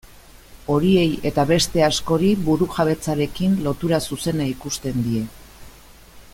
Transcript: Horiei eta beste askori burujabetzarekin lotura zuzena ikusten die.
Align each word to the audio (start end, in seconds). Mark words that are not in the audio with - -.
Horiei 0.75 1.09
eta 1.29 1.43
beste 1.51 1.83
askori 1.89 2.31
burujabetzarekin 2.47 3.55
lotura 3.67 4.03
zuzena 4.15 4.51
ikusten 4.55 5.07
die. 5.11 5.25